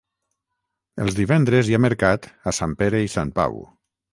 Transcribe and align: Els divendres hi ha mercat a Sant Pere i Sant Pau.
Els 1.03 1.17
divendres 1.19 1.69
hi 1.73 1.77
ha 1.79 1.81
mercat 1.87 2.25
a 2.53 2.55
Sant 2.61 2.75
Pere 2.83 3.07
i 3.09 3.13
Sant 3.19 3.37
Pau. 3.41 3.63